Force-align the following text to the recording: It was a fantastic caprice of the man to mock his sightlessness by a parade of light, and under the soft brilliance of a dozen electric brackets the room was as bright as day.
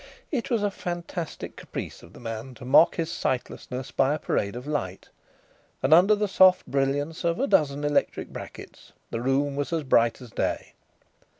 It 0.31 0.49
was 0.49 0.63
a 0.63 0.71
fantastic 0.71 1.55
caprice 1.55 2.01
of 2.01 2.13
the 2.13 2.19
man 2.19 2.55
to 2.55 2.65
mock 2.65 2.95
his 2.95 3.11
sightlessness 3.11 3.91
by 3.91 4.15
a 4.15 4.17
parade 4.17 4.55
of 4.55 4.65
light, 4.65 5.09
and 5.83 5.93
under 5.93 6.15
the 6.15 6.27
soft 6.27 6.65
brilliance 6.65 7.23
of 7.23 7.39
a 7.39 7.45
dozen 7.45 7.83
electric 7.83 8.29
brackets 8.29 8.93
the 9.11 9.21
room 9.21 9.55
was 9.55 9.71
as 9.71 9.83
bright 9.83 10.19
as 10.19 10.31
day. 10.31 10.73